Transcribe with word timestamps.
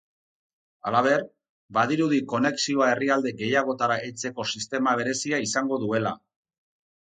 Halaber, 0.91 1.25
badirudi 1.79 2.21
konexioa 2.33 2.89
herrialde 2.95 3.35
gehiagotara 3.43 4.01
heltzeko 4.07 4.49
sistema 4.57 4.99
berezia 5.05 5.45
izango 5.49 5.83
duela. 5.87 6.19